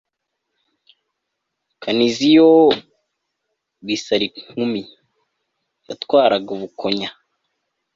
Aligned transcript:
kaniziyo 1.83 2.49
bisarinkumi 3.85 4.81
yatwaraga 5.87 6.49
ubukonya 6.57 7.09